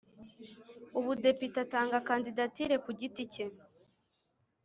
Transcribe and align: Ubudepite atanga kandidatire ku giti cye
Ubudepite 0.99 1.57
atanga 1.65 2.05
kandidatire 2.07 2.75
ku 2.83 2.89
giti 2.99 3.23
cye 3.33 3.45